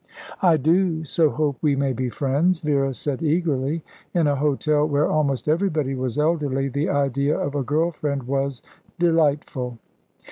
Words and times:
"I 0.41 0.57
do 0.57 1.03
so 1.03 1.29
hope 1.29 1.57
we 1.61 1.75
may 1.75 1.93
be 1.93 2.09
friends," 2.09 2.61
Vera 2.61 2.91
said 2.91 3.21
eagerly. 3.21 3.83
In 4.15 4.25
a 4.25 4.35
hotel 4.35 4.83
where 4.87 5.05
almost 5.07 5.47
everybody 5.47 5.93
was 5.93 6.17
elderly, 6.17 6.69
the 6.69 6.89
idea 6.89 7.37
of 7.37 7.53
a 7.53 7.61
girl 7.61 7.91
friend 7.91 8.23
was 8.23 8.63
delightful. 8.97 9.77